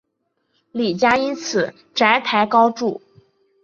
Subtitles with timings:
[0.71, 3.03] 李家因此债台高筑。